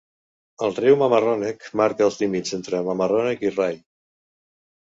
[0.67, 3.71] El riu Mamaroneck marca els límits entre Mamaroneck i Rye.